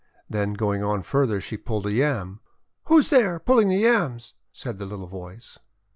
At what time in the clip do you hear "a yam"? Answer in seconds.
1.85-2.39